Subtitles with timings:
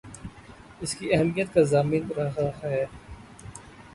[0.81, 2.83] اس کی اہمیت کا ضامن رہا ہے